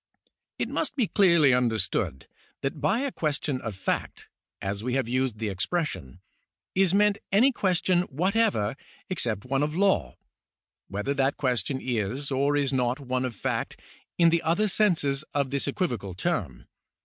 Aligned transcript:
It 0.57 0.67
must 0.67 0.95
be 0.95 1.05
clearly 1.05 1.53
understood 1.53 2.25
that 2.61 2.81
by 2.81 3.01
a 3.01 3.11
question 3.11 3.61
of 3.61 3.75
fact, 3.75 4.29
as 4.59 4.83
we 4.83 4.95
have 4.95 5.07
used 5.07 5.37
the 5.37 5.49
expression, 5.49 6.21
is 6.73 6.91
meant 6.91 7.19
any 7.31 7.51
question 7.51 8.01
what 8.09 8.35
ever 8.35 8.75
except 9.11 9.45
one 9.45 9.61
of 9.61 9.75
law, 9.75 10.15
whether 10.87 11.13
that 11.13 11.37
question 11.37 11.79
is, 11.79 12.31
or 12.31 12.57
is 12.57 12.73
not. 12.73 12.99
one 12.99 13.25
of 13.25 13.35
fact 13.35 13.79
in 14.17 14.29
the 14.29 14.41
other 14.41 14.67
senses 14.67 15.23
of 15.35 15.51
this 15.51 15.67
equivocal 15.67 16.15
term. 16.15 16.65